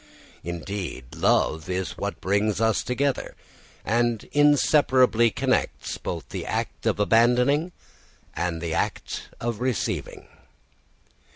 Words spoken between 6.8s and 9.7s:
of abandoning and that of